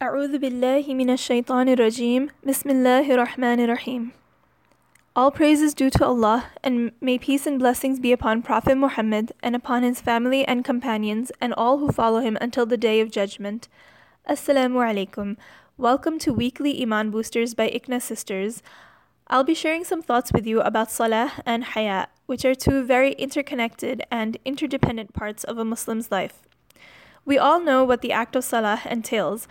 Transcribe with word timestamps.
أعوذ 0.00 0.38
بالله 0.38 0.94
من 0.94 1.10
الشيطان 1.10 1.68
الرجيم 1.68 2.30
بسم 2.46 2.70
الله 2.70 3.10
الرحمن 3.10 3.58
الرحيم 3.60 4.12
All 5.16 5.32
praise 5.32 5.60
is 5.60 5.74
due 5.74 5.90
to 5.90 6.06
Allah, 6.06 6.52
and 6.62 6.92
may 7.00 7.18
peace 7.18 7.48
and 7.48 7.58
blessings 7.58 7.98
be 7.98 8.12
upon 8.12 8.42
Prophet 8.42 8.76
Muhammad 8.76 9.32
and 9.42 9.56
upon 9.56 9.82
his 9.82 10.00
family 10.00 10.44
and 10.46 10.64
companions 10.64 11.32
and 11.40 11.52
all 11.54 11.78
who 11.78 11.90
follow 11.90 12.20
him 12.20 12.38
until 12.40 12.64
the 12.64 12.76
day 12.76 13.00
of 13.00 13.10
judgment. 13.10 13.66
Assalamu 14.28 14.78
alaikum. 14.88 15.36
Welcome 15.76 16.20
to 16.20 16.32
Weekly 16.32 16.80
Iman 16.80 17.10
Boosters 17.10 17.54
by 17.54 17.68
ICNA 17.68 18.00
Sisters. 18.00 18.62
I'll 19.26 19.42
be 19.42 19.52
sharing 19.52 19.82
some 19.82 20.02
thoughts 20.02 20.32
with 20.32 20.46
you 20.46 20.60
about 20.60 20.92
Salah 20.92 21.32
and 21.44 21.64
Haya, 21.64 22.06
which 22.26 22.44
are 22.44 22.54
two 22.54 22.84
very 22.84 23.14
interconnected 23.14 24.04
and 24.12 24.38
interdependent 24.44 25.12
parts 25.12 25.42
of 25.42 25.58
a 25.58 25.64
Muslim's 25.64 26.12
life. 26.12 26.46
We 27.24 27.36
all 27.36 27.58
know 27.58 27.82
what 27.82 28.00
the 28.00 28.12
act 28.12 28.36
of 28.36 28.44
Salah 28.44 28.82
entails 28.88 29.48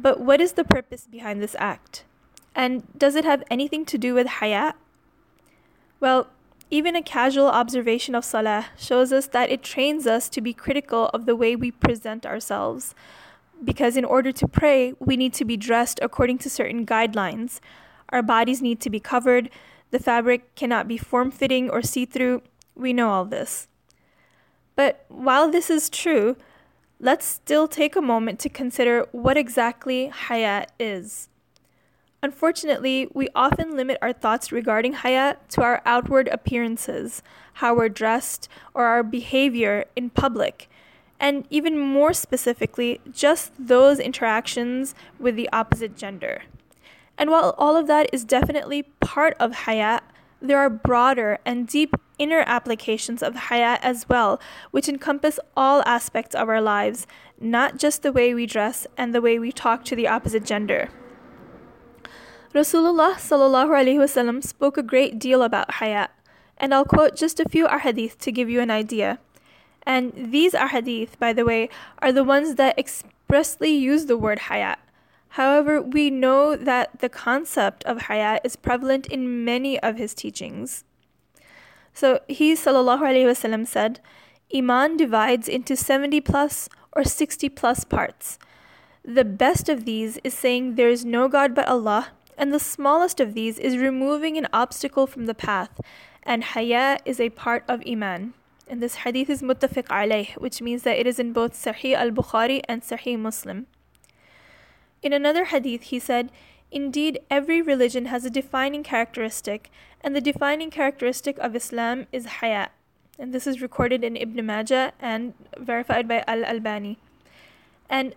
but 0.00 0.20
what 0.20 0.40
is 0.40 0.52
the 0.52 0.64
purpose 0.64 1.06
behind 1.10 1.42
this 1.42 1.56
act? 1.58 2.04
And 2.54 2.86
does 2.96 3.14
it 3.14 3.24
have 3.24 3.42
anything 3.50 3.84
to 3.86 3.98
do 3.98 4.14
with 4.14 4.26
Haya? 4.26 4.74
Well, 6.00 6.28
even 6.70 6.94
a 6.94 7.02
casual 7.02 7.48
observation 7.48 8.14
of 8.14 8.24
Salah 8.24 8.66
shows 8.76 9.12
us 9.12 9.26
that 9.28 9.50
it 9.50 9.62
trains 9.62 10.06
us 10.06 10.28
to 10.28 10.40
be 10.40 10.52
critical 10.52 11.06
of 11.14 11.26
the 11.26 11.36
way 11.36 11.56
we 11.56 11.70
present 11.70 12.26
ourselves. 12.26 12.94
Because 13.64 13.96
in 13.96 14.04
order 14.04 14.30
to 14.32 14.46
pray, 14.46 14.94
we 15.00 15.16
need 15.16 15.32
to 15.34 15.44
be 15.44 15.56
dressed 15.56 15.98
according 16.02 16.38
to 16.38 16.50
certain 16.50 16.86
guidelines. 16.86 17.60
Our 18.10 18.22
bodies 18.22 18.62
need 18.62 18.80
to 18.80 18.90
be 18.90 19.00
covered, 19.00 19.50
the 19.90 19.98
fabric 19.98 20.54
cannot 20.54 20.86
be 20.86 20.98
form 20.98 21.30
fitting 21.30 21.70
or 21.70 21.82
see 21.82 22.04
through. 22.04 22.42
We 22.74 22.92
know 22.92 23.10
all 23.10 23.24
this. 23.24 23.68
But 24.76 25.04
while 25.08 25.50
this 25.50 25.70
is 25.70 25.88
true, 25.88 26.36
let's 27.00 27.24
still 27.24 27.68
take 27.68 27.96
a 27.96 28.02
moment 28.02 28.38
to 28.40 28.48
consider 28.48 29.06
what 29.12 29.36
exactly 29.36 30.08
haya 30.08 30.66
is. 30.78 31.28
Unfortunately, 32.22 33.08
we 33.14 33.28
often 33.34 33.76
limit 33.76 33.98
our 34.02 34.12
thoughts 34.12 34.50
regarding 34.50 34.94
haya 34.94 35.36
to 35.50 35.62
our 35.62 35.80
outward 35.84 36.26
appearances, 36.28 37.22
how 37.54 37.76
we're 37.76 37.88
dressed, 37.88 38.48
or 38.74 38.86
our 38.86 39.04
behavior 39.04 39.84
in 39.94 40.10
public, 40.10 40.68
and 41.20 41.46
even 41.50 41.78
more 41.78 42.12
specifically, 42.12 43.00
just 43.12 43.52
those 43.58 44.00
interactions 44.00 44.96
with 45.18 45.36
the 45.36 45.48
opposite 45.52 45.96
gender. 45.96 46.42
And 47.16 47.30
while 47.30 47.54
all 47.58 47.76
of 47.76 47.86
that 47.86 48.08
is 48.12 48.24
definitely 48.24 48.82
part 49.00 49.36
of 49.38 49.52
haya, 49.52 50.00
there 50.40 50.58
are 50.58 50.70
broader 50.70 51.38
and 51.44 51.66
deep 51.66 51.94
inner 52.18 52.42
applications 52.46 53.22
of 53.22 53.34
haya 53.34 53.78
as 53.82 54.08
well, 54.08 54.40
which 54.70 54.88
encompass 54.88 55.38
all 55.56 55.82
aspects 55.86 56.34
of 56.34 56.48
our 56.48 56.60
lives, 56.60 57.06
not 57.40 57.78
just 57.78 58.02
the 58.02 58.12
way 58.12 58.34
we 58.34 58.46
dress 58.46 58.86
and 58.96 59.14
the 59.14 59.20
way 59.20 59.38
we 59.38 59.52
talk 59.52 59.84
to 59.84 59.96
the 59.96 60.08
opposite 60.08 60.44
gender. 60.44 60.90
Rasulullah 62.54 63.18
spoke 64.42 64.78
a 64.78 64.82
great 64.82 65.18
deal 65.18 65.42
about 65.42 65.74
haya, 65.74 66.08
and 66.56 66.74
I'll 66.74 66.84
quote 66.84 67.14
just 67.14 67.38
a 67.40 67.48
few 67.48 67.66
ahadith 67.66 68.18
to 68.18 68.32
give 68.32 68.48
you 68.48 68.60
an 68.60 68.70
idea. 68.70 69.18
And 69.82 70.32
these 70.32 70.54
ahadith, 70.54 71.18
by 71.18 71.32
the 71.32 71.44
way, 71.44 71.68
are 72.00 72.12
the 72.12 72.24
ones 72.24 72.56
that 72.56 72.78
expressly 72.78 73.70
use 73.70 74.06
the 74.06 74.16
word 74.16 74.40
haya. 74.40 74.76
However, 75.30 75.80
we 75.80 76.10
know 76.10 76.56
that 76.56 77.00
the 77.00 77.08
concept 77.08 77.84
of 77.84 78.02
haya 78.02 78.40
is 78.42 78.56
prevalent 78.56 79.06
in 79.06 79.44
many 79.44 79.78
of 79.80 79.96
his 79.96 80.14
teachings. 80.14 80.84
So 81.92 82.20
he 82.28 82.54
wasallam 82.54 83.66
said, 83.66 84.00
Iman 84.54 84.96
divides 84.96 85.48
into 85.48 85.76
70 85.76 86.20
plus 86.22 86.68
or 86.92 87.04
60 87.04 87.48
plus 87.50 87.84
parts. 87.84 88.38
The 89.04 89.24
best 89.24 89.68
of 89.68 89.84
these 89.84 90.18
is 90.24 90.34
saying 90.34 90.74
there 90.74 90.88
is 90.90 91.04
no 91.04 91.28
God 91.28 91.54
but 91.54 91.68
Allah, 91.68 92.12
and 92.36 92.52
the 92.52 92.60
smallest 92.60 93.20
of 93.20 93.34
these 93.34 93.58
is 93.58 93.76
removing 93.76 94.36
an 94.36 94.48
obstacle 94.52 95.06
from 95.06 95.26
the 95.26 95.34
path, 95.34 95.80
and 96.22 96.44
haya 96.44 96.98
is 97.04 97.20
a 97.20 97.30
part 97.30 97.64
of 97.68 97.82
Iman. 97.86 98.34
And 98.68 98.82
this 98.82 98.96
hadith 98.96 99.30
is 99.30 99.42
muttafiq 99.42 99.88
alayh, 99.88 100.36
which 100.36 100.60
means 100.60 100.82
that 100.82 100.98
it 100.98 101.06
is 101.06 101.18
in 101.18 101.32
both 101.32 101.54
Sahih 101.54 101.94
al-Bukhari 101.94 102.60
and 102.68 102.82
Sahih 102.82 103.18
Muslim. 103.18 103.66
In 105.02 105.12
another 105.12 105.46
hadith, 105.46 105.82
he 105.82 105.98
said, 105.98 106.32
Indeed, 106.70 107.20
every 107.30 107.62
religion 107.62 108.06
has 108.06 108.24
a 108.24 108.30
defining 108.30 108.82
characteristic, 108.82 109.70
and 110.02 110.14
the 110.14 110.20
defining 110.20 110.70
characteristic 110.70 111.38
of 111.38 111.56
Islam 111.56 112.06
is 112.12 112.26
haya. 112.40 112.68
And 113.18 113.32
this 113.32 113.46
is 113.46 113.62
recorded 113.62 114.04
in 114.04 114.16
Ibn 114.16 114.44
Majah 114.44 114.92
and 115.00 115.34
verified 115.56 116.06
by 116.06 116.24
Al 116.26 116.44
Albani. 116.44 116.98
And 117.88 118.14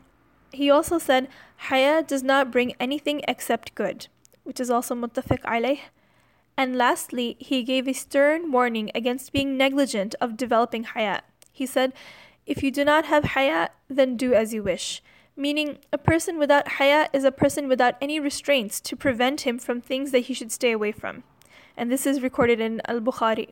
he 0.51 0.69
also 0.69 0.97
said, 0.97 1.27
Haya 1.69 2.03
does 2.03 2.23
not 2.23 2.51
bring 2.51 2.73
anything 2.79 3.21
except 3.27 3.73
good, 3.73 4.07
which 4.43 4.59
is 4.59 4.69
also 4.69 4.93
muttafiq 4.95 5.41
alayh. 5.43 5.79
And 6.57 6.75
lastly, 6.75 7.37
he 7.39 7.63
gave 7.63 7.87
a 7.87 7.93
stern 7.93 8.51
warning 8.51 8.91
against 8.93 9.31
being 9.31 9.57
negligent 9.57 10.13
of 10.19 10.37
developing 10.37 10.83
haya. 10.83 11.21
He 11.51 11.65
said, 11.65 11.93
If 12.45 12.61
you 12.61 12.69
do 12.69 12.83
not 12.83 13.05
have 13.05 13.23
haya, 13.23 13.69
then 13.87 14.17
do 14.17 14.33
as 14.33 14.53
you 14.53 14.61
wish 14.61 15.01
meaning 15.41 15.79
a 15.91 15.97
person 15.97 16.37
without 16.37 16.67
haya 16.77 17.09
is 17.11 17.23
a 17.23 17.31
person 17.31 17.67
without 17.67 17.95
any 17.99 18.19
restraints 18.19 18.79
to 18.81 18.95
prevent 18.95 19.41
him 19.41 19.57
from 19.57 19.81
things 19.81 20.11
that 20.11 20.25
he 20.27 20.33
should 20.33 20.51
stay 20.51 20.71
away 20.71 20.91
from. 20.91 21.23
And 21.75 21.91
this 21.91 22.05
is 22.05 22.21
recorded 22.21 22.59
in 22.59 22.81
Al 22.87 23.01
Bukhari. 23.01 23.49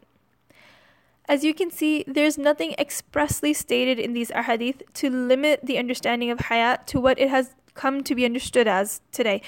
As 1.27 1.43
you 1.43 1.53
can 1.53 1.69
see, 1.69 2.03
there's 2.07 2.37
nothing 2.37 2.73
expressly 2.77 3.53
stated 3.53 3.99
in 3.99 4.13
these 4.13 4.31
ahadith 4.31 4.81
to 4.95 5.09
limit 5.09 5.59
the 5.63 5.77
understanding 5.77 6.31
of 6.31 6.39
haya 6.41 6.79
to 6.87 6.99
what 6.99 7.19
it 7.19 7.29
has 7.29 7.55
come 7.75 8.03
to 8.03 8.15
be 8.15 8.25
understood 8.25 8.67
as 8.67 9.01
today. 9.11 9.41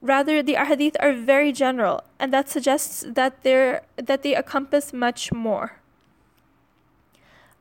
Rather, 0.00 0.42
the 0.42 0.54
ahadith 0.54 0.96
are 1.00 1.12
very 1.12 1.52
general, 1.52 2.02
and 2.18 2.32
that 2.32 2.48
suggests 2.48 3.04
that, 3.08 3.42
that 3.42 4.22
they 4.22 4.36
encompass 4.36 4.92
much 4.92 5.32
more. 5.32 5.80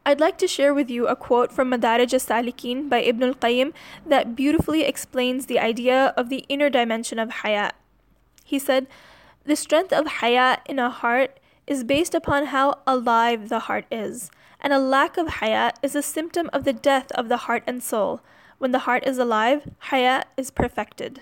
I'd 0.05 0.19
like 0.19 0.37
to 0.39 0.47
share 0.49 0.73
with 0.73 0.89
you 0.89 1.07
a 1.07 1.15
quote 1.15 1.53
from 1.53 1.71
Madarij 1.71 2.13
as-Salikin 2.13 2.89
by 2.89 2.99
Ibn 2.99 3.23
al-Qayyim 3.23 3.71
that 4.05 4.35
beautifully 4.35 4.83
explains 4.83 5.45
the 5.45 5.59
idea 5.59 6.13
of 6.17 6.27
the 6.27 6.45
inner 6.49 6.69
dimension 6.69 7.19
of 7.19 7.29
haya. 7.29 7.71
He 8.43 8.59
said, 8.59 8.87
"The 9.45 9.55
strength 9.55 9.93
of 9.93 10.19
haya 10.19 10.57
in 10.65 10.77
a 10.77 10.89
heart 10.89 11.39
is 11.65 11.85
based 11.85 12.13
upon 12.13 12.47
how 12.47 12.79
alive 12.85 13.47
the 13.47 13.59
heart 13.59 13.85
is, 13.89 14.29
and 14.59 14.73
a 14.73 14.79
lack 14.79 15.15
of 15.15 15.39
haya 15.39 15.71
is 15.81 15.95
a 15.95 16.01
symptom 16.01 16.49
of 16.51 16.65
the 16.65 16.73
death 16.73 17.09
of 17.13 17.29
the 17.29 17.47
heart 17.47 17.63
and 17.65 17.81
soul. 17.81 18.19
When 18.57 18.71
the 18.71 18.79
heart 18.79 19.07
is 19.07 19.17
alive, 19.17 19.69
haya 19.87 20.23
is 20.35 20.51
perfected." 20.51 21.21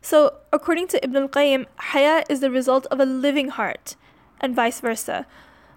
So, 0.00 0.34
according 0.52 0.86
to 0.88 1.02
Ibn 1.02 1.22
al-Qayyim, 1.22 1.66
haya 1.90 2.22
is 2.28 2.38
the 2.38 2.52
result 2.52 2.86
of 2.86 3.00
a 3.00 3.04
living 3.04 3.48
heart, 3.48 3.96
and 4.40 4.54
vice 4.54 4.78
versa. 4.78 5.26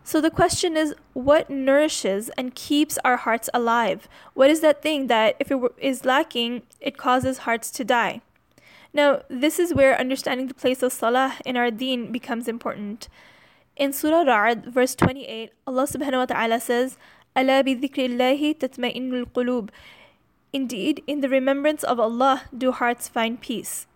So 0.07 0.21
the 0.21 0.31
question 0.31 0.77
is 0.77 0.95
what 1.15 1.49
nourishes 1.49 2.29
and 2.37 2.55
keeps 2.55 2.99
our 3.07 3.17
hearts 3.17 3.49
alive? 3.55 4.07
What 4.35 4.51
is 4.51 4.61
that 4.61 4.83
thing 4.83 5.07
that, 5.07 5.35
if 5.41 5.51
it 5.51 5.59
is 5.79 6.05
lacking, 6.05 6.63
it 6.79 6.99
causes 6.99 7.39
hearts 7.39 7.71
to 7.71 7.85
die? 7.85 8.21
Now, 8.93 9.23
this 9.29 9.59
is 9.59 9.73
where 9.73 9.99
understanding 9.99 10.47
the 10.47 10.55
place 10.55 10.83
of 10.83 10.93
salah 10.93 11.37
in 11.47 11.57
our 11.57 11.71
deen 11.71 12.13
becomes 12.13 12.49
important. 12.49 13.09
In 13.77 13.95
Surah 13.95 14.23
Ra'd, 14.23 14.67
verse 14.67 14.95
28, 14.95 15.51
Allah 15.67 15.87
subhanahu 15.87 16.19
wa 16.19 16.27
ta'ala 16.27 16.61
says, 16.61 16.99
أَلَا 17.35 17.65
بِذِكْرِ 17.65 18.15
اللَّهِ 18.15 18.59
تَطْمَئِنُّ 18.59 19.11
الْقُلُوبِ 19.11 19.71
Indeed, 20.53 21.03
in 21.09 21.23
the 21.23 21.29
remembrance 21.29 21.83
of 21.83 21.99
Allah 21.99 22.43
do 22.57 22.71
hearts 22.71 23.09
find 23.09 23.41
peace. 23.41 23.87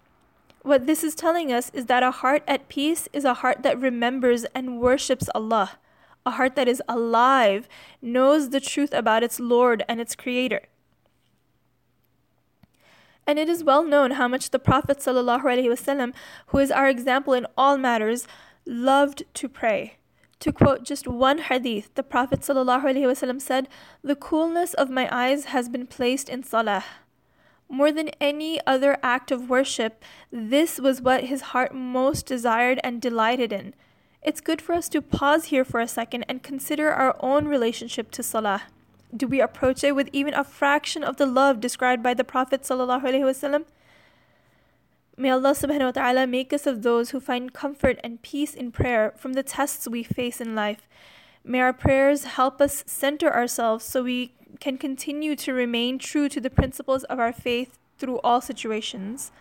What 0.62 0.86
this 0.86 1.04
is 1.04 1.14
telling 1.14 1.52
us 1.52 1.70
is 1.72 1.86
that 1.86 2.02
a 2.02 2.10
heart 2.10 2.42
at 2.48 2.68
peace 2.68 3.08
is 3.12 3.24
a 3.24 3.34
heart 3.34 3.62
that 3.62 3.78
remembers 3.78 4.44
and 4.46 4.80
worships 4.80 5.28
Allah 5.34 5.78
a 6.25 6.31
heart 6.31 6.55
that 6.55 6.67
is 6.67 6.81
alive, 6.87 7.67
knows 8.01 8.49
the 8.49 8.59
truth 8.59 8.93
about 8.93 9.23
its 9.23 9.39
Lord 9.39 9.83
and 9.87 9.99
its 9.99 10.15
Creator. 10.15 10.63
And 13.25 13.39
it 13.39 13.47
is 13.47 13.63
well 13.63 13.83
known 13.83 14.11
how 14.11 14.27
much 14.27 14.49
the 14.49 14.59
Prophet 14.59 14.97
ﷺ, 14.99 16.13
who 16.47 16.57
is 16.57 16.71
our 16.71 16.89
example 16.89 17.33
in 17.33 17.47
all 17.57 17.77
matters, 17.77 18.27
loved 18.65 19.23
to 19.35 19.47
pray. 19.47 19.97
To 20.39 20.51
quote 20.51 20.83
just 20.83 21.07
one 21.07 21.37
hadith, 21.37 21.95
the 21.95 22.03
Prophet 22.03 22.41
ﷺ 22.41 23.41
said, 23.41 23.69
The 24.03 24.15
coolness 24.15 24.73
of 24.73 24.89
my 24.89 25.07
eyes 25.09 25.45
has 25.45 25.69
been 25.69 25.87
placed 25.87 26.27
in 26.27 26.43
salah. 26.43 26.83
More 27.69 27.93
than 27.93 28.09
any 28.19 28.59
other 28.67 28.97
act 29.01 29.31
of 29.31 29.49
worship, 29.49 30.03
this 30.31 30.79
was 30.79 31.01
what 31.01 31.23
his 31.23 31.41
heart 31.53 31.73
most 31.73 32.25
desired 32.25 32.81
and 32.83 33.01
delighted 33.01 33.53
in. 33.53 33.73
It's 34.23 34.39
good 34.39 34.61
for 34.61 34.73
us 34.73 34.87
to 34.89 35.01
pause 35.01 35.45
here 35.45 35.65
for 35.65 35.81
a 35.81 35.87
second 35.87 36.23
and 36.29 36.41
consider 36.41 36.89
our 36.89 37.15
own 37.19 37.45
relationship 37.45 38.09
to 38.11 38.23
Salah. 38.23 38.63
Do 39.15 39.27
we 39.27 39.41
approach 39.41 39.83
it 39.83 39.95
with 39.95 40.09
even 40.13 40.33
a 40.33 40.45
fraction 40.45 41.03
of 41.03 41.17
the 41.17 41.25
love 41.25 41.59
described 41.59 42.01
by 42.01 42.13
the 42.13 42.23
Prophet 42.23 42.61
ﷺ? 42.61 43.65
May 45.17 45.29
Allah 45.29 45.51
subhanahu 45.51 45.85
wa 45.85 45.91
ta'ala 45.91 46.25
make 46.25 46.53
us 46.53 46.65
of 46.65 46.81
those 46.83 47.09
who 47.09 47.19
find 47.19 47.53
comfort 47.53 47.99
and 48.01 48.21
peace 48.21 48.53
in 48.53 48.71
prayer 48.71 49.13
from 49.17 49.33
the 49.33 49.43
tests 49.43 49.87
we 49.87 50.03
face 50.03 50.39
in 50.39 50.55
life. 50.55 50.87
May 51.43 51.59
our 51.59 51.73
prayers 51.73 52.23
help 52.23 52.61
us 52.61 52.85
center 52.87 53.31
ourselves 53.31 53.83
so 53.83 54.03
we 54.03 54.31
can 54.61 54.77
continue 54.77 55.35
to 55.35 55.53
remain 55.53 55.99
true 55.99 56.29
to 56.29 56.39
the 56.39 56.49
principles 56.49 57.03
of 57.03 57.19
our 57.19 57.33
faith 57.33 57.77
through 57.97 58.19
all 58.19 58.39
situations. 58.39 59.31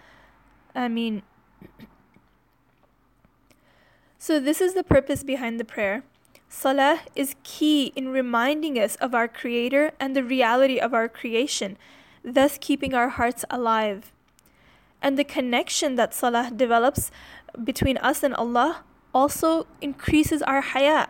I 0.75 0.88
mean, 0.88 1.23
so 4.22 4.38
this 4.38 4.60
is 4.60 4.74
the 4.74 4.84
purpose 4.84 5.24
behind 5.24 5.58
the 5.58 5.64
prayer. 5.64 6.04
Salah 6.48 7.00
is 7.16 7.34
key 7.42 7.92
in 7.96 8.10
reminding 8.10 8.78
us 8.78 8.94
of 9.02 9.16
our 9.16 9.26
Creator 9.26 9.90
and 9.98 10.14
the 10.14 10.22
reality 10.22 10.78
of 10.78 10.94
our 10.94 11.08
creation, 11.08 11.76
thus 12.22 12.56
keeping 12.56 12.94
our 12.94 13.08
hearts 13.08 13.44
alive. 13.50 14.12
And 15.02 15.19
the 15.19 15.24
connection 15.24 15.96
that 15.96 16.14
Salah 16.14 16.52
develops 16.54 17.10
between 17.64 17.96
us 17.96 18.22
and 18.22 18.32
Allah 18.34 18.84
also 19.12 19.66
increases 19.80 20.40
our 20.42 20.60
haya. 20.60 21.08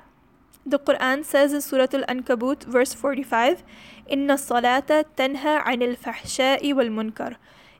The 0.64 0.78
Quran 0.78 1.22
says 1.22 1.52
in 1.52 1.60
Surah 1.60 1.92
Al-Ankabut 1.92 2.64
verse 2.64 2.94
45, 2.94 3.62
"Inna 4.08 4.40
salata 4.40 5.04
tanha 5.20 5.60
'anil 5.66 5.98
fahsha'i 5.98 6.72
wal 6.72 6.88
munkar." 6.88 7.36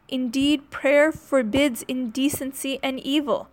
Indeed, 0.09 0.69
prayer 0.69 1.11
forbids 1.11 1.89
indecency 1.89 2.79
and 2.83 3.01
evil. 3.01 3.49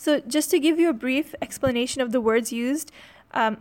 So, 0.00 0.20
just 0.20 0.48
to 0.52 0.60
give 0.60 0.78
you 0.78 0.88
a 0.88 0.92
brief 0.92 1.34
explanation 1.42 2.00
of 2.00 2.12
the 2.12 2.20
words 2.20 2.52
used, 2.52 2.92
um, 3.32 3.56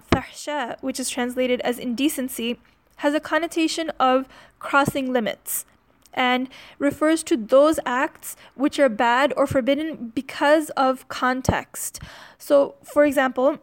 which 0.82 1.00
is 1.00 1.10
translated 1.10 1.62
as 1.62 1.80
indecency, 1.80 2.60
has 2.98 3.16
a 3.16 3.20
connotation 3.20 3.90
of 4.00 4.28
crossing 4.60 5.12
limits 5.12 5.66
and 6.14 6.48
refers 6.78 7.24
to 7.24 7.38
those 7.38 7.80
acts 7.88 8.36
which 8.54 8.78
are 8.78 8.88
bad 8.88 9.34
or 9.36 9.48
forbidden 9.48 10.12
because 10.14 10.70
of 10.78 11.08
context. 11.08 12.00
So, 12.38 12.76
for 12.84 13.04
example, 13.04 13.58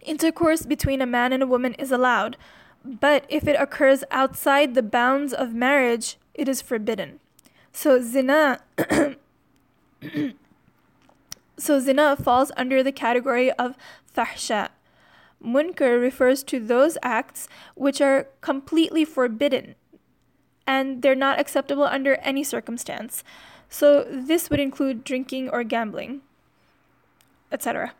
intercourse 0.00 0.62
between 0.62 1.02
a 1.02 1.06
man 1.06 1.34
and 1.34 1.42
a 1.42 1.46
woman 1.46 1.74
is 1.74 1.92
allowed, 1.92 2.38
but 2.82 3.26
if 3.28 3.46
it 3.46 3.60
occurs 3.60 4.04
outside 4.10 4.74
the 4.74 4.82
bounds 4.82 5.34
of 5.34 5.52
marriage, 5.52 6.16
it 6.32 6.48
is 6.48 6.62
forbidden. 6.62 7.20
So, 7.72 8.00
zina. 8.00 8.62
so 11.56 11.80
zina 11.80 12.16
falls 12.16 12.50
under 12.56 12.82
the 12.82 12.92
category 12.92 13.50
of 13.52 13.76
fahsha. 14.14 14.70
Munkar 15.44 16.00
refers 16.00 16.42
to 16.44 16.58
those 16.58 16.96
acts 17.02 17.48
which 17.74 18.00
are 18.00 18.28
completely 18.40 19.04
forbidden 19.04 19.74
and 20.66 21.02
they're 21.02 21.14
not 21.14 21.38
acceptable 21.38 21.84
under 21.84 22.14
any 22.16 22.42
circumstance. 22.42 23.22
So 23.68 24.04
this 24.04 24.50
would 24.50 24.60
include 24.60 25.04
drinking 25.04 25.50
or 25.50 25.64
gambling, 25.64 26.22
etc. 27.52 27.92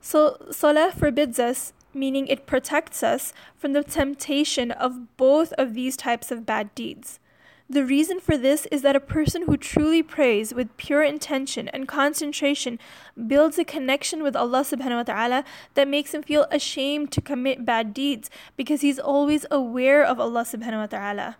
So 0.00 0.36
salah 0.50 0.92
forbids 0.92 1.38
us, 1.38 1.72
meaning 1.94 2.26
it 2.26 2.46
protects 2.46 3.02
us 3.02 3.32
from 3.56 3.72
the 3.72 3.84
temptation 3.84 4.70
of 4.70 5.16
both 5.16 5.52
of 5.54 5.74
these 5.74 5.96
types 5.96 6.30
of 6.30 6.46
bad 6.46 6.74
deeds. 6.74 7.20
The 7.68 7.84
reason 7.84 8.20
for 8.20 8.38
this 8.38 8.66
is 8.70 8.82
that 8.82 8.94
a 8.94 9.00
person 9.00 9.42
who 9.42 9.56
truly 9.56 10.00
prays 10.00 10.54
with 10.54 10.76
pure 10.76 11.02
intention 11.02 11.66
and 11.68 11.88
concentration 11.88 12.78
builds 13.26 13.58
a 13.58 13.64
connection 13.64 14.22
with 14.22 14.36
Allah 14.36 14.60
subhanahu 14.60 14.98
wa 14.98 15.02
ta'ala 15.02 15.44
that 15.74 15.88
makes 15.88 16.14
him 16.14 16.22
feel 16.22 16.46
ashamed 16.52 17.10
to 17.10 17.20
commit 17.20 17.66
bad 17.66 17.92
deeds 17.92 18.30
because 18.56 18.82
he's 18.82 19.00
always 19.00 19.46
aware 19.50 20.04
of 20.04 20.20
Allah 20.20 20.42
subhanahu 20.42 20.78
wa 20.78 20.86
ta'ala. 20.86 21.36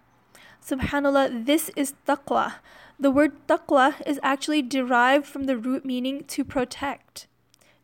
Subhanallah, 0.61 1.47
this 1.47 1.71
is 1.77 1.95
taqwa. 2.09 2.55
The 2.99 3.13
word 3.13 3.47
taqwa 3.47 3.95
is 4.05 4.19
actually 4.21 4.63
derived 4.63 5.27
from 5.27 5.45
the 5.45 5.57
root 5.57 5.85
meaning 5.85 6.25
to 6.25 6.45
protect. 6.45 7.29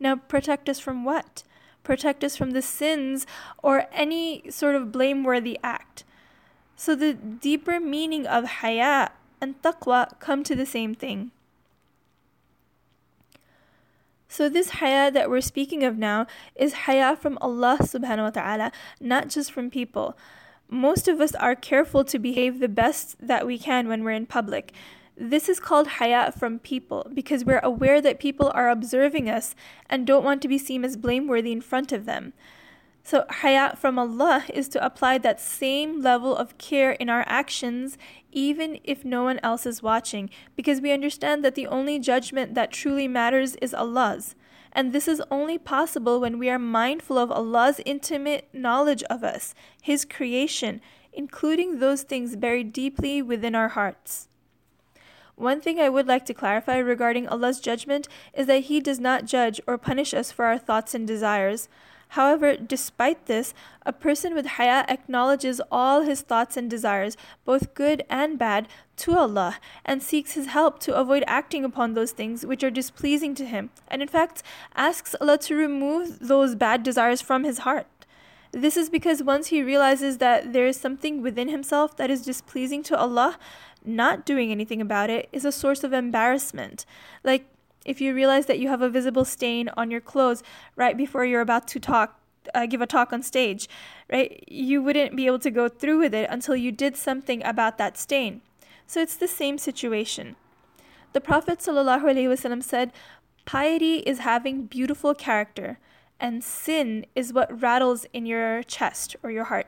Now, 0.01 0.17
protect 0.17 0.69
us 0.69 0.81
from 0.81 1.05
what? 1.05 1.45
Protect 1.85 2.25
us 2.25 2.37
from 2.37 2.51
the 2.51 2.63
sins 2.63 3.25
or 3.63 3.87
any 3.93 4.51
sort 4.51 4.75
of 4.75 4.91
blameworthy 4.91 5.61
act. 5.63 6.03
So 6.83 6.97
the 6.97 7.15
deeper 7.15 7.79
meaning 7.79 8.27
of 8.27 8.59
haya 8.59 9.13
and 9.41 9.55
taqwa 9.63 10.19
come 10.19 10.43
to 10.43 10.57
the 10.57 10.67
same 10.67 10.97
thing. 10.97 11.31
So 14.27 14.49
this 14.49 14.71
haya 14.81 15.09
that 15.13 15.31
we're 15.31 15.43
speaking 15.43 15.85
of 15.85 15.97
now 15.97 16.27
is 16.57 16.83
haya 16.91 17.15
from 17.15 17.39
Allah 17.41 17.79
subhanahu 17.81 18.25
wa 18.25 18.31
ta'ala, 18.31 18.73
not 19.01 19.29
just 19.29 19.53
from 19.53 19.71
people. 19.71 20.19
Most 20.69 21.07
of 21.07 21.21
us 21.21 21.37
are 21.37 21.55
careful 21.55 22.03
to 22.03 22.19
behave 22.19 22.59
the 22.59 22.69
best 22.69 23.15
that 23.25 23.47
we 23.47 23.59
can 23.59 23.87
when 23.87 24.03
we're 24.03 24.19
in 24.19 24.27
public. 24.27 24.73
This 25.17 25.49
is 25.49 25.61
called 25.61 26.03
haya 26.03 26.33
from 26.33 26.59
people 26.59 27.07
because 27.15 27.45
we're 27.45 27.63
aware 27.63 28.01
that 28.01 28.19
people 28.19 28.51
are 28.57 28.69
observing 28.69 29.31
us 29.31 29.55
and 29.89 30.05
don't 30.05 30.25
want 30.25 30.43
to 30.43 30.49
be 30.49 30.59
seen 30.59 30.85
as 30.85 30.97
blameworthy 30.97 31.53
in 31.53 31.61
front 31.61 31.93
of 31.93 32.07
them. 32.07 32.33
So, 33.05 33.25
haya 33.29 33.75
from 33.77 33.99
Allah 33.99 34.45
is 34.55 34.69
to 34.69 34.85
apply 34.85 35.19
that 35.19 35.41
same 35.41 36.01
level 36.03 36.37
of 36.37 36.57
care 36.57 36.93
in 36.93 37.11
our 37.11 37.25
actions, 37.27 37.99
even 38.31 38.79
if 38.85 39.05
no 39.05 39.25
one 39.25 39.41
else 39.43 39.67
is 39.67 39.83
watching, 39.83 40.31
because 40.55 40.81
we 40.81 40.93
understand 40.93 41.45
that 41.45 41.57
the 41.57 41.67
only 41.67 41.99
judgment 41.99 42.55
that 42.55 42.71
truly 42.71 43.09
matters 43.09 43.57
is 43.57 43.75
Allah's. 43.75 44.37
And 44.73 44.93
this 44.93 45.09
is 45.09 45.23
only 45.31 45.59
possible 45.59 46.21
when 46.21 46.39
we 46.39 46.49
are 46.49 46.59
mindful 46.59 47.19
of 47.19 47.31
Allah's 47.31 47.81
intimate 47.85 48.49
knowledge 48.53 49.03
of 49.05 49.25
us, 49.25 49.55
His 49.83 50.05
creation, 50.05 50.81
including 51.13 51.79
those 51.79 52.05
things 52.05 52.37
buried 52.37 52.73
deeply 52.73 53.21
within 53.21 53.55
our 53.55 53.71
hearts. 53.71 54.29
One 55.35 55.61
thing 55.61 55.81
I 55.81 55.89
would 55.89 56.07
like 56.07 56.25
to 56.27 56.35
clarify 56.35 56.77
regarding 56.77 57.29
Allah's 57.29 57.59
judgment 57.59 58.07
is 58.33 58.47
that 58.47 58.65
He 58.65 58.81
does 58.81 59.01
not 59.01 59.25
judge 59.25 59.61
or 59.67 59.77
punish 59.77 60.15
us 60.15 60.31
for 60.31 60.45
our 60.45 60.59
thoughts 60.59 60.95
and 60.95 61.07
desires. 61.07 61.69
However, 62.13 62.57
despite 62.57 63.25
this, 63.25 63.55
a 63.87 63.93
person 63.93 64.35
with 64.35 64.45
haya 64.45 64.85
acknowledges 64.87 65.63
all 65.71 66.03
his 66.03 66.21
thoughts 66.21 66.59
and 66.59 66.69
desires, 66.69 67.17
both 67.47 67.73
good 67.73 68.05
and 68.11 68.39
bad, 68.39 68.69
to 68.97 69.17
Allah 69.19 69.59
and 69.85 70.03
seeks 70.03 70.33
His 70.33 70.47
help 70.47 70.79
to 70.81 70.95
avoid 70.95 71.25
acting 71.27 71.65
upon 71.65 71.95
those 71.95 72.13
things 72.13 72.45
which 72.45 72.63
are 72.63 72.71
displeasing 72.71 73.35
to 73.37 73.47
Him, 73.47 73.71
and 73.89 74.03
in 74.03 74.09
fact 74.09 74.43
asks 74.77 75.17
Allah 75.21 75.39
to 75.39 75.55
remove 75.55 76.19
those 76.21 76.55
bad 76.55 76.83
desires 76.83 77.23
from 77.23 77.45
his 77.45 77.59
heart. 77.59 77.87
This 78.53 78.77
is 78.77 78.91
because 78.91 79.23
once 79.23 79.47
he 79.47 79.63
realizes 79.63 80.19
that 80.19 80.53
there 80.53 80.67
is 80.67 80.77
something 80.79 81.23
within 81.23 81.49
himself 81.49 81.97
that 81.97 82.11
is 82.11 82.23
displeasing 82.23 82.83
to 82.85 82.97
Allah, 82.97 83.39
not 83.85 84.27
doing 84.27 84.53
anything 84.53 84.83
about 84.83 85.09
it 85.09 85.29
is 85.33 85.47
a 85.47 85.51
source 85.51 85.83
of 85.83 85.95
embarrassment. 85.95 86.85
Like 87.25 87.47
if 87.85 88.01
you 88.01 88.15
realize 88.15 88.47
that 88.47 88.59
you 88.59 88.69
have 88.69 88.83
a 88.83 88.89
visible 88.89 89.25
stain 89.25 89.69
on 89.77 89.91
your 89.91 90.01
clothes 90.01 90.43
right 90.77 90.97
before 90.97 91.25
you're 91.25 91.41
about 91.41 91.67
to 91.69 91.81
talk, 91.81 92.21
uh, 92.55 92.67
give 92.67 92.81
a 92.81 92.87
talk 92.87 93.13
on 93.13 93.23
stage, 93.23 93.69
right? 94.11 94.45
You 94.49 94.83
wouldn't 94.83 95.17
be 95.17 95.27
able 95.27 95.39
to 95.41 95.51
go 95.51 95.69
through 95.69 95.99
with 95.99 96.15
it 96.15 96.29
until 96.31 96.57
you 96.57 96.73
did 96.73 96.97
something 96.97 97.45
about 97.45 97.79
that 97.79 97.97
stain. 97.97 98.43
So 98.87 99.01
it's 99.01 99.17
the 99.17 99.29
same 99.29 99.59
situation. 99.59 100.37
The 101.13 101.21
Prophet 101.21 101.59
ﷺ 101.59 102.63
said, 102.63 102.93
Piety 103.45 103.99
is 103.99 104.21
having 104.21 104.67
beautiful 104.67 105.15
character, 105.15 105.79
and 106.21 106.45
sin 106.45 107.07
is 107.15 107.33
what 107.33 107.61
rattles 107.61 108.07
in 108.13 108.25
your 108.25 108.63
chest 108.63 109.17
or 109.23 109.31
your 109.31 109.45
heart. 109.45 109.67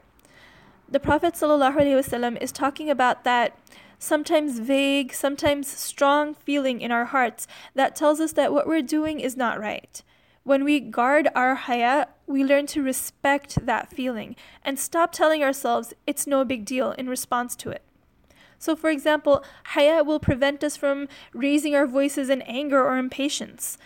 The 0.89 1.01
Prophet 1.01 1.35
ﷺ 1.35 2.41
is 2.41 2.53
talking 2.53 2.89
about 2.89 3.25
that 3.25 3.59
sometimes 3.99 4.59
vague, 4.59 5.13
sometimes 5.13 5.69
strong 5.69 6.35
feeling 6.35 6.81
in 6.81 6.93
our 6.93 7.07
hearts 7.07 7.47
that 7.75 7.97
tells 7.97 8.21
us 8.21 8.33
that 8.33 8.53
what 8.53 8.67
we're 8.67 8.83
doing 8.83 9.21
is 9.21 9.37
not 9.37 9.61
right. 9.61 10.03
When 10.43 10.63
we 10.63 10.79
guard 10.79 11.29
our 11.35 11.55
haya, 11.55 12.09
we 12.27 12.45
learn 12.45 12.67
to 12.67 12.83
respect 12.83 13.65
that 13.65 13.91
feeling 13.91 14.37
and 14.63 14.79
stop 14.79 15.13
telling 15.13 15.43
ourselves 15.43 15.95
it's 16.07 16.27
no 16.27 16.45
big 16.45 16.65
deal 16.65 16.93
in 16.93 17.09
response 17.09 17.57
to 17.57 17.71
it. 17.71 17.83
So, 18.59 18.77
for 18.77 18.91
example, 18.91 19.45
haya 19.69 20.03
will 20.05 20.21
prevent 20.21 20.63
us 20.63 20.77
from 20.77 21.09
raising 21.33 21.75
our 21.75 21.87
voices 21.87 22.29
in 22.29 22.43
anger 22.43 22.83
or 22.85 22.97
impatience. 22.97 23.79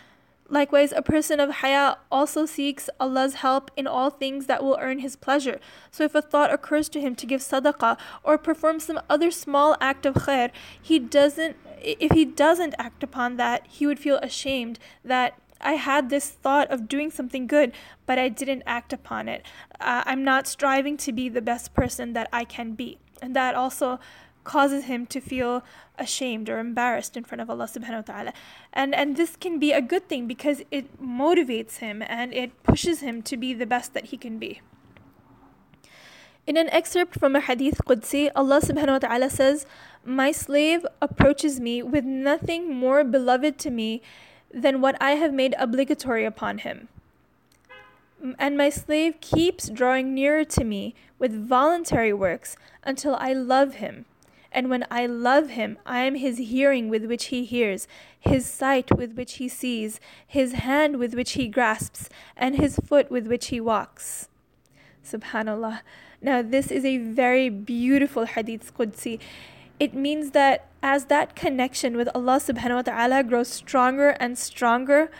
Likewise, 0.50 0.93
a 0.93 1.02
person 1.02 1.40
of 1.40 1.57
haya 1.57 1.97
also 2.11 2.47
seeks 2.47 2.88
Allah's 2.99 3.35
help 3.35 3.71
in 3.76 3.87
all 3.87 4.09
things 4.09 4.47
that 4.47 4.64
will 4.64 4.78
earn 4.81 5.00
his 5.00 5.14
pleasure. 5.14 5.61
So 5.90 6.05
if 6.05 6.14
a 6.14 6.23
thought 6.23 6.52
occurs 6.52 6.88
to 6.90 7.00
him 7.00 7.14
to 7.17 7.26
give 7.26 7.43
sadaqah 7.43 7.99
or 8.23 8.38
perform 8.38 8.81
some 8.81 9.00
other 9.11 9.31
small 9.31 9.76
act 9.81 10.07
of 10.07 10.14
khair, 10.14 10.50
he 10.81 10.99
doesn't 10.99 11.57
if 11.81 12.12
he 12.12 12.25
doesn't 12.25 12.75
act 12.78 13.05
upon 13.05 13.37
that, 13.37 13.64
he 13.69 13.87
would 13.87 14.00
feel 14.00 14.17
ashamed 14.17 14.81
that 15.05 15.38
I 15.61 15.75
had 15.75 16.09
this 16.09 16.28
thought 16.31 16.71
of 16.71 16.88
doing 16.88 17.11
something 17.11 17.47
good, 17.47 17.73
but 18.07 18.19
I 18.19 18.28
didn't 18.28 18.62
act 18.67 18.93
upon 18.93 19.28
it. 19.28 19.45
Uh, 19.81 20.02
I'm 20.07 20.25
not 20.25 20.47
striving 20.47 20.97
to 20.99 21.12
be 21.12 21.28
the 21.28 21.43
best 21.43 21.75
person 21.75 22.12
that 22.12 22.28
I 22.33 22.45
can 22.45 22.73
be. 22.73 22.99
And 23.21 23.35
that 23.35 23.55
also 23.55 23.99
causes 24.49 24.85
him 24.85 25.05
to 25.07 25.21
feel 25.21 25.62
ashamed 25.99 26.49
or 26.49 26.59
embarrassed 26.59 27.17
in 27.19 27.25
front 27.25 27.43
of 27.43 27.50
Allah 27.50 27.69
subhanahu 27.69 28.09
wa 28.09 28.09
ta'ala. 28.12 28.33
And 28.73 28.95
and 28.95 29.17
this 29.17 29.37
can 29.37 29.59
be 29.59 29.73
a 29.73 29.83
good 29.83 30.09
thing 30.09 30.26
because 30.26 30.62
it 30.71 30.88
motivates 31.21 31.85
him 31.85 32.02
and 32.19 32.33
it 32.33 32.57
pushes 32.62 33.05
him 33.09 33.21
to 33.31 33.37
be 33.37 33.52
the 33.52 33.69
best 33.75 33.93
that 33.93 34.07
he 34.07 34.17
can 34.17 34.38
be. 34.38 34.62
In 36.47 36.57
an 36.57 36.71
excerpt 36.81 37.21
from 37.21 37.37
a 37.37 37.45
hadith 37.45 37.85
Qudsi, 37.85 38.31
Allah 38.35 38.61
subhanahu 38.64 38.97
wa 38.97 39.05
ta'ala 39.07 39.28
says, 39.28 39.67
My 40.02 40.33
slave 40.33 40.87
approaches 41.02 41.61
me 41.61 41.83
with 41.83 42.07
nothing 42.07 42.73
more 42.85 43.05
beloved 43.05 43.59
to 43.64 43.71
me 43.71 44.00
than 44.64 44.81
what 44.81 44.97
I 45.09 45.11
have 45.23 45.35
made 45.35 45.55
obligatory 45.59 46.25
upon 46.25 46.64
him. 46.69 46.88
And 48.38 48.57
my 48.57 48.71
slave 48.71 49.21
keeps 49.21 49.69
drawing 49.69 50.14
nearer 50.14 50.45
to 50.57 50.64
me 50.64 50.95
with 51.19 51.37
voluntary 51.57 52.14
works 52.14 52.57
until 52.83 53.14
I 53.17 53.35
love 53.35 53.75
him 53.85 54.07
And 54.50 54.71
when 54.71 54.85
I 54.90 55.07
love 55.07 55.50
him, 55.50 55.78
I 55.85 56.00
am 56.00 56.14
his 56.14 56.38
hearing 56.38 56.88
with 56.88 57.05
which 57.05 57.26
he 57.26 57.45
hears, 57.45 57.87
his 58.19 58.47
sight 58.47 58.97
with 58.97 59.14
which 59.14 59.35
he 59.35 59.49
sees, 59.49 60.00
his 60.26 60.52
hand 60.55 60.99
with 60.99 61.14
which 61.14 61.33
he 61.33 61.49
grasps, 61.49 62.09
and 62.37 62.57
his 62.57 62.76
foot 62.76 63.11
with 63.11 63.26
which 63.26 63.49
he 63.49 63.61
walks. 63.61 64.28
Subhanallah. 65.05 65.81
Now, 66.21 66.43
this 66.43 66.71
is 66.71 66.85
a 66.85 66.99
very 66.99 67.49
beautiful 67.49 68.25
hadith 68.25 68.76
Qudsi. 68.76 69.21
It 69.78 69.95
means 69.95 70.33
that 70.33 70.67
as 70.83 71.07
that 71.07 71.37
connection 71.37 71.97
with 71.97 72.09
Allah 72.14 72.40
subhanahu 72.40 72.76
wa 72.76 72.83
ta'ala 72.83 73.25
grows 73.25 73.49
stronger 73.49 74.11
and 74.19 74.37
stronger, 74.37 75.11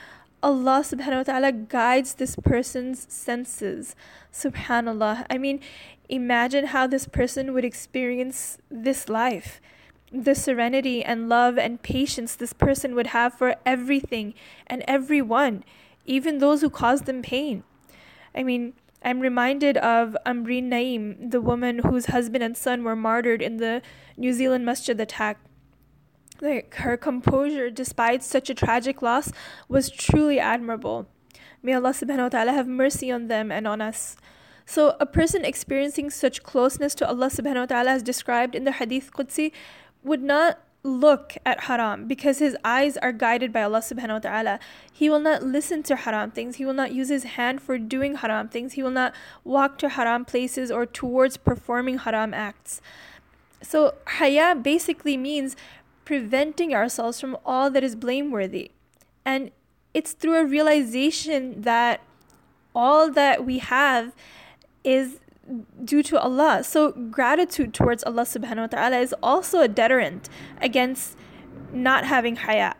Allah 0.43 0.83
subhanahu 0.85 1.19
wa 1.19 1.23
ta'ala 1.23 1.53
guides 1.53 2.15
this 2.15 2.37
person's 2.37 3.07
senses. 3.09 3.95
Subhanallah. 4.33 5.27
I 5.31 5.39
mean, 5.39 5.61
imagine 6.09 6.67
how 6.67 6.87
this 6.87 7.07
person 7.07 7.53
would 7.53 7.65
experience 7.65 8.59
this 8.71 9.09
life. 9.09 9.61
The 10.11 10.35
serenity 10.35 11.05
and 11.05 11.29
love 11.29 11.59
and 11.59 11.83
patience 11.83 12.35
this 12.35 12.53
person 12.53 12.95
would 12.95 13.09
have 13.09 13.35
for 13.35 13.57
everything 13.67 14.35
and 14.67 14.83
everyone, 14.89 15.65
even 16.07 16.39
those 16.39 16.63
who 16.63 16.71
cause 16.71 17.03
them 17.03 17.21
pain. 17.21 17.63
I 18.35 18.43
mean, 18.43 18.73
I'm 19.03 19.21
reminded 19.21 19.77
of 19.77 20.17
Ambreen 20.27 20.71
Naeem, 20.71 21.31
the 21.31 21.41
woman 21.41 21.81
whose 21.81 22.07
husband 22.07 22.43
and 22.43 22.57
son 22.57 22.83
were 22.85 22.97
martyred 22.97 23.43
in 23.43 23.59
the 23.59 23.83
New 24.17 24.33
Zealand 24.33 24.65
masjid 24.65 24.99
attack. 24.99 25.39
Like 26.41 26.75
her 26.77 26.97
composure 26.97 27.71
despite 27.71 28.23
such 28.23 28.49
a 28.49 28.55
tragic 28.55 29.03
loss 29.03 29.33
was 29.69 29.91
truly 29.91 30.41
admirable. 30.41 31.07
May 31.63 31.75
Allah 31.75 31.91
subhanahu 31.91 32.23
wa 32.23 32.29
ta'ala 32.29 32.53
have 32.53 32.69
mercy 32.69 33.11
on 33.11 33.27
them 33.27 33.51
and 33.51 33.67
on 33.67 33.81
us. 33.81 34.17
So 34.69 34.97
a 35.01 35.07
person 35.07 35.47
experiencing 35.47 36.11
such 36.11 36.43
closeness 36.43 36.95
to 36.97 37.09
Allah 37.09 37.29
subhanahu 37.29 37.61
wa 37.61 37.67
ta'ala 37.73 37.91
as 37.93 38.03
described 38.03 38.55
in 38.55 38.65
the 38.65 38.73
Hadith 38.73 39.11
Qudsi 39.15 39.51
would 40.05 40.21
not 40.23 40.59
look 40.83 41.39
at 41.47 41.61
haram 41.61 42.07
because 42.07 42.39
his 42.39 42.55
eyes 42.63 42.99
are 42.99 43.11
guided 43.11 43.51
by 43.51 43.63
Allah 43.63 43.79
subhanahu 43.79 44.17
wa 44.17 44.19
ta'ala. 44.19 44.61
He 44.93 45.09
will 45.09 45.21
not 45.21 45.43
listen 45.43 45.83
to 45.85 45.97
haram 45.97 46.33
things. 46.33 46.57
He 46.57 46.67
will 46.67 46.75
not 46.75 46.93
use 46.93 47.09
his 47.09 47.25
hand 47.25 47.63
for 47.63 47.79
doing 47.79 48.17
haram 48.17 48.51
things. 48.51 48.75
He 48.75 48.83
will 48.83 48.91
not 48.91 49.15
walk 49.43 49.79
to 49.79 49.89
haram 49.89 50.27
places 50.27 50.71
or 50.71 50.85
towards 50.85 51.39
performing 51.39 52.01
haram 52.05 52.35
acts. 52.35 52.83
So 53.63 53.95
haya 54.21 54.55
basically 54.55 55.17
means 55.17 55.57
preventing 56.05 56.75
ourselves 56.75 57.19
from 57.19 57.39
all 57.43 57.71
that 57.71 57.83
is 57.83 57.97
blameworthy. 57.97 58.73
And 59.25 59.51
it's 59.95 60.13
through 60.13 60.37
a 60.37 60.45
realization 60.45 61.63
that 61.63 62.03
all 62.75 63.11
that 63.11 63.47
we 63.47 63.61
have 63.61 64.13
is 64.89 65.21
due 65.85 66.03
to 66.03 66.19
Allah. 66.19 66.65
So 66.65 66.93
gratitude 66.93 67.75
towards 67.75 68.03
Allah 68.05 68.23
subhanahu 68.23 68.61
wa 68.61 68.67
ta'ala 68.67 68.97
is 68.97 69.15
also 69.23 69.61
a 69.61 69.69
deterrent 69.69 70.31
against 70.63 71.17
not 71.73 72.07
having 72.07 72.37
haya. 72.37 72.75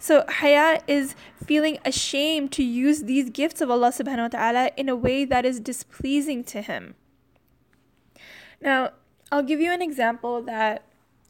So 0.00 0.24
haya 0.28 0.82
is 0.88 1.14
feeling 1.44 1.78
ashamed 1.84 2.50
to 2.52 2.64
use 2.64 3.04
these 3.04 3.30
gifts 3.30 3.60
of 3.60 3.70
Allah 3.70 3.90
subhanahu 3.90 4.34
wa 4.34 4.38
ta'ala 4.38 4.70
in 4.76 4.88
a 4.88 4.96
way 4.96 5.24
that 5.24 5.44
is 5.44 5.60
displeasing 5.60 6.42
to 6.44 6.60
him. 6.60 6.94
Now, 8.60 8.90
I'll 9.30 9.44
give 9.44 9.60
you 9.60 9.70
an 9.70 9.82
example 9.82 10.42
that 10.42 10.82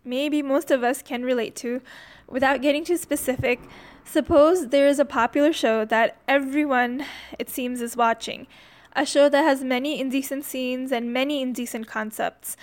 maybe 0.05 0.41
most 0.43 0.71
of 0.71 0.83
us 0.83 1.03
can 1.03 1.23
relate 1.23 1.55
to 1.57 1.83
without 2.27 2.63
getting 2.63 2.85
too 2.85 2.97
specific. 2.97 3.61
Suppose 4.05 4.69
there 4.69 4.87
is 4.87 4.99
a 4.99 5.05
popular 5.05 5.53
show 5.53 5.85
that 5.85 6.17
everyone, 6.27 7.05
it 7.39 7.51
seems, 7.51 7.83
is 7.83 7.95
watching 7.95 8.47
a 8.95 9.07
show 9.07 9.29
that 9.29 9.43
has 9.43 9.63
many 9.63 10.01
indecent 10.01 10.45
scenes 10.45 10.93
and 10.93 11.13
many 11.13 11.43
indecent 11.43 11.87
concepts. 11.87 12.57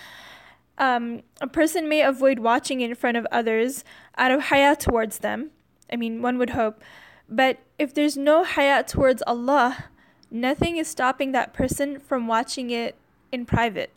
Um, 0.77 1.21
a 1.39 1.47
person 1.47 1.87
may 1.87 2.01
avoid 2.01 2.39
watching 2.39 2.81
in 2.81 2.95
front 2.95 3.17
of 3.17 3.27
others 3.31 3.83
out 4.17 4.31
of 4.31 4.43
haya 4.43 4.75
towards 4.75 5.19
them. 5.19 5.51
I 5.91 5.95
mean, 5.95 6.21
one 6.21 6.37
would 6.37 6.51
hope. 6.51 6.83
But 7.29 7.59
if 7.79 7.93
there's 7.93 8.17
no 8.17 8.43
haya 8.43 8.83
towards 8.83 9.23
Allah, 9.25 9.85
nothing 10.29 10.77
is 10.77 10.87
stopping 10.87 11.31
that 11.31 11.53
person 11.53 11.99
from 11.99 12.27
watching 12.27 12.69
it 12.69 12.95
in 13.31 13.45
private. 13.45 13.91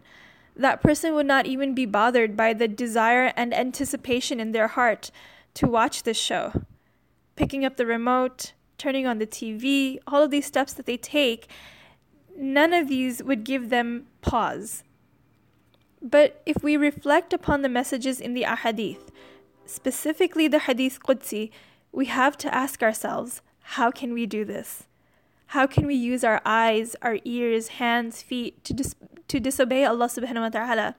That 0.57 0.83
person 0.83 1.15
would 1.15 1.27
not 1.27 1.47
even 1.47 1.75
be 1.75 1.87
bothered 1.87 2.37
by 2.37 2.53
the 2.53 2.69
desire 2.69 3.33
and 3.37 3.55
anticipation 3.55 4.41
in 4.41 4.53
their 4.53 4.69
heart 4.69 5.11
to 5.55 5.67
watch 5.67 6.03
this 6.03 6.19
show. 6.19 6.65
Picking 7.37 7.65
up 7.65 7.77
the 7.77 7.87
remote, 7.87 8.53
turning 8.77 9.07
on 9.07 9.19
the 9.19 9.27
TV, 9.27 9.99
all 10.07 10.23
of 10.23 10.31
these 10.31 10.47
steps 10.47 10.73
that 10.73 10.87
they 10.87 10.97
take 10.97 11.49
none 12.39 12.73
of 12.73 12.89
these 12.89 13.23
would 13.23 13.45
give 13.45 13.69
them 13.69 14.07
pause. 14.23 14.85
But 16.01 16.41
if 16.47 16.63
we 16.63 16.77
reflect 16.77 17.33
upon 17.33 17.63
the 17.63 17.69
messages 17.69 18.21
in 18.21 18.33
the 18.33 18.45
ahadith, 18.45 19.09
specifically 19.67 20.47
the 20.47 20.61
hadith 20.61 21.03
Qudsi, 21.03 21.51
we 21.91 22.07
have 22.07 22.39
to 22.39 22.55
ask 22.55 22.83
ourselves, 22.83 23.43
how 23.61 23.91
can 23.91 24.15
we 24.15 24.25
do 24.25 24.45
this? 24.45 24.85
How 25.49 25.67
can 25.67 25.87
we 25.87 25.95
use 25.95 26.23
our 26.23 26.41
eyes, 26.45 26.95
our 27.03 27.19
ears, 27.25 27.69
hands, 27.69 28.23
feet 28.23 28.63
to, 28.65 28.73
dis- 28.73 28.95
to 29.27 29.41
disobey 29.41 29.85
Allah 29.85 30.07
subhanahu 30.07 30.41
wa 30.41 30.49
ta'ala 30.51 30.95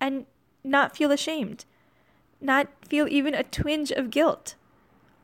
and 0.00 0.26
not 0.62 0.96
feel 0.96 1.10
ashamed, 1.10 1.64
not 2.40 2.68
feel 2.86 3.08
even 3.08 3.34
a 3.34 3.42
twinge 3.42 3.90
of 3.90 4.10
guilt, 4.10 4.54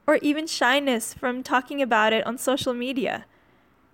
or 0.07 0.17
even 0.17 0.47
shyness 0.47 1.15
from 1.15 1.43
talking 1.43 1.81
about 1.81 2.13
it 2.13 2.27
on 2.27 2.39
social 2.39 2.75
media? 2.75 3.27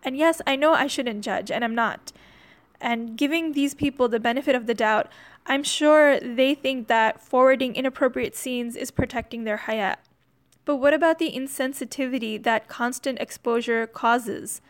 And 0.03 0.17
yes, 0.17 0.41
I 0.47 0.57
know 0.57 0.73
I 0.73 0.87
shouldn't 0.87 1.25
judge, 1.25 1.51
and 1.51 1.65
I'm 1.65 1.75
not. 1.75 2.13
And 2.81 3.17
giving 3.17 3.53
these 3.53 3.75
people 3.75 4.09
the 4.09 4.21
benefit 4.21 4.55
of 4.55 4.67
the 4.67 4.75
doubt, 4.75 5.11
I'm 5.47 5.63
sure 5.63 6.19
they 6.19 6.55
think 6.55 6.89
that 6.89 7.21
forwarding 7.21 7.75
inappropriate 7.75 8.35
scenes 8.35 8.77
is 8.77 8.91
protecting 8.91 9.45
their 9.45 9.59
haya. 9.59 9.97
But 10.65 10.77
what 10.77 10.95
about 10.95 11.19
the 11.19 11.33
insensitivity 11.33 12.43
that 12.43 12.69
constant 12.69 13.19
exposure 13.21 13.87
causes? 13.87 14.61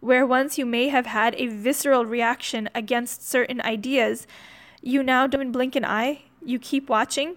Where 0.00 0.26
once 0.26 0.56
you 0.56 0.64
may 0.64 0.88
have 0.88 1.06
had 1.06 1.34
a 1.34 1.48
visceral 1.48 2.06
reaction 2.06 2.68
against 2.74 3.28
certain 3.28 3.60
ideas, 3.60 4.26
you 4.80 5.02
now 5.02 5.26
don't 5.26 5.52
blink 5.52 5.74
an 5.74 5.84
eye, 5.84 6.22
you 6.44 6.58
keep 6.58 6.88
watching? 6.88 7.36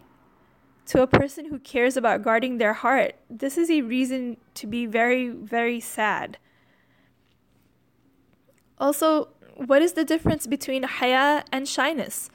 To 0.87 1.01
a 1.01 1.07
person 1.07 1.45
who 1.45 1.59
cares 1.59 1.97
about 1.97 2.21
guarding 2.21 2.57
their 2.57 2.73
heart, 2.73 3.15
this 3.29 3.57
is 3.57 3.71
a 3.71 3.81
reason 3.81 4.37
to 4.55 4.67
be 4.67 4.85
very, 4.85 5.29
very 5.29 5.79
sad. 5.79 6.37
Also, 8.81 9.27
what 9.55 9.83
is 9.83 9.93
the 9.93 10.03
difference 10.03 10.47
between 10.47 10.81
haya 10.81 11.43
and 11.51 11.67
shyness? 11.67 12.31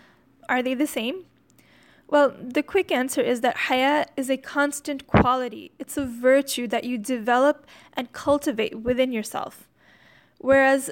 Are 0.49 0.63
they 0.63 0.75
the 0.75 0.87
same? 0.87 1.25
Well, 2.07 2.37
the 2.41 2.63
quick 2.63 2.93
answer 2.93 3.21
is 3.21 3.41
that 3.41 3.57
haya 3.69 4.07
is 4.17 4.31
a 4.31 4.37
constant 4.37 5.09
quality. 5.09 5.73
It's 5.81 5.97
a 5.97 6.07
virtue 6.07 6.69
that 6.69 6.85
you 6.85 6.99
develop 6.99 7.67
and 7.95 8.13
cultivate 8.13 8.79
within 8.79 9.11
yourself. 9.11 9.69
Whereas 10.39 10.89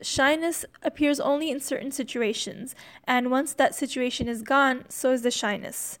shyness 0.00 0.64
appears 0.84 1.18
only 1.18 1.50
in 1.50 1.58
certain 1.58 1.90
situations, 1.90 2.76
and 3.04 3.28
once 3.28 3.54
that 3.54 3.74
situation 3.74 4.28
is 4.28 4.42
gone, 4.42 4.84
so 4.88 5.10
is 5.10 5.22
the 5.22 5.32
shyness. 5.32 5.98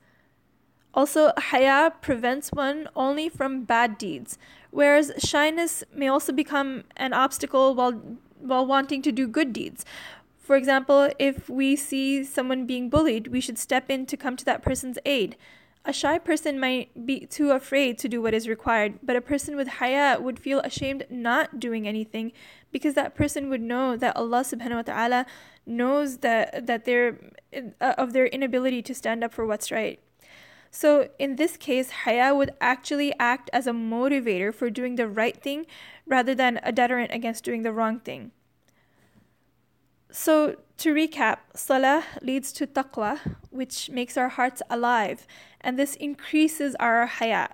Also, 0.94 1.32
haya 1.36 1.90
prevents 2.02 2.52
one 2.52 2.88
only 2.94 3.28
from 3.28 3.64
bad 3.64 3.98
deeds, 3.98 4.38
whereas 4.70 5.10
shyness 5.18 5.82
may 5.92 6.06
also 6.06 6.32
become 6.32 6.84
an 6.96 7.12
obstacle 7.12 7.74
while 7.74 8.00
while 8.42 8.66
wanting 8.66 9.02
to 9.02 9.12
do 9.12 9.26
good 9.26 9.52
deeds. 9.52 9.84
For 10.38 10.56
example, 10.56 11.10
if 11.18 11.48
we 11.48 11.76
see 11.76 12.24
someone 12.24 12.66
being 12.66 12.90
bullied, 12.90 13.28
we 13.28 13.40
should 13.40 13.58
step 13.58 13.90
in 13.90 14.06
to 14.06 14.16
come 14.16 14.36
to 14.36 14.44
that 14.44 14.62
person's 14.62 14.98
aid. 15.06 15.36
A 15.84 15.92
shy 15.92 16.18
person 16.18 16.60
might 16.60 17.06
be 17.06 17.26
too 17.26 17.50
afraid 17.50 17.98
to 17.98 18.08
do 18.08 18.22
what 18.22 18.34
is 18.34 18.48
required, 18.48 19.00
but 19.02 19.16
a 19.16 19.20
person 19.20 19.56
with 19.56 19.66
haya 19.66 20.20
would 20.20 20.38
feel 20.38 20.60
ashamed 20.60 21.06
not 21.10 21.58
doing 21.58 21.88
anything 21.88 22.32
because 22.70 22.94
that 22.94 23.14
person 23.14 23.50
would 23.50 23.60
know 23.60 23.96
that 23.96 24.16
Allah 24.16 24.42
subhanahu 24.42 24.76
wa 24.76 24.82
ta'ala 24.82 25.26
knows 25.66 26.18
that 26.18 26.66
that 26.66 26.84
they're 26.84 27.18
uh, 27.80 27.94
of 27.98 28.12
their 28.12 28.26
inability 28.26 28.82
to 28.82 28.94
stand 28.94 29.24
up 29.24 29.32
for 29.32 29.44
what's 29.44 29.72
right. 29.72 29.98
So 30.74 31.10
in 31.18 31.36
this 31.36 31.58
case, 31.58 31.90
haya 31.90 32.34
would 32.34 32.54
actually 32.58 33.12
act 33.20 33.50
as 33.52 33.66
a 33.66 33.72
motivator 33.72 34.54
for 34.54 34.70
doing 34.70 34.96
the 34.96 35.06
right 35.06 35.36
thing 35.36 35.66
rather 36.06 36.34
than 36.34 36.58
a 36.62 36.72
deterrent 36.72 37.12
against 37.12 37.44
doing 37.44 37.62
the 37.62 37.72
wrong 37.72 38.00
thing. 38.00 38.32
So 40.10 40.56
to 40.78 40.94
recap, 40.94 41.38
salah 41.54 42.04
leads 42.22 42.52
to 42.54 42.66
taqwa, 42.66 43.20
which 43.50 43.90
makes 43.90 44.16
our 44.16 44.30
hearts 44.30 44.62
alive, 44.70 45.26
and 45.60 45.78
this 45.78 45.94
increases 45.96 46.74
our 46.80 47.04
haya. 47.06 47.50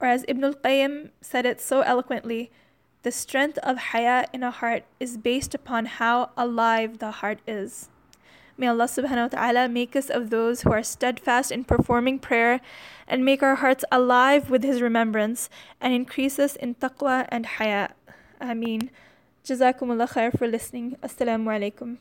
Or 0.00 0.08
as 0.08 0.24
Ibn 0.26 0.44
al-Qayyim 0.44 1.10
said 1.20 1.44
it 1.44 1.60
so 1.60 1.82
eloquently, 1.82 2.50
the 3.02 3.12
strength 3.12 3.58
of 3.58 3.92
haya 3.92 4.26
in 4.32 4.42
a 4.42 4.50
heart 4.50 4.84
is 4.98 5.18
based 5.18 5.54
upon 5.54 5.84
how 5.84 6.30
alive 6.36 6.98
the 6.98 7.10
heart 7.10 7.40
is. 7.46 7.90
May 8.58 8.66
Allah 8.66 8.90
subhanahu 8.90 9.30
wa 9.30 9.38
ta'ala 9.38 9.68
make 9.68 9.94
us 9.94 10.10
of 10.10 10.30
those 10.30 10.62
who 10.62 10.72
are 10.72 10.82
steadfast 10.82 11.52
in 11.52 11.62
performing 11.62 12.18
prayer 12.18 12.60
and 13.06 13.24
make 13.24 13.40
our 13.40 13.62
hearts 13.62 13.84
alive 13.92 14.50
with 14.50 14.64
His 14.64 14.82
remembrance 14.82 15.48
and 15.80 15.94
increase 15.94 16.40
us 16.40 16.56
in 16.56 16.74
taqwa 16.74 17.28
and 17.30 17.46
haya. 17.46 17.94
Ameen. 18.40 18.90
Jazakumullah 19.46 20.10
khair 20.10 20.36
for 20.36 20.48
listening. 20.48 20.96
Assalamu 21.04 21.54
alaikum. 21.54 21.98